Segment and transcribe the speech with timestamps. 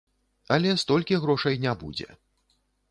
[0.55, 2.09] Але столькі грошай не будзе.